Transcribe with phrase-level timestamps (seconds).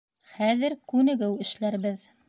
[0.37, 2.09] Хәҙер күнегеү эшләрбеҙ.